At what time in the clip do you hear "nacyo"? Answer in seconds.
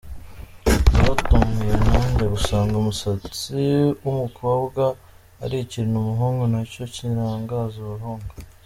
6.53-6.83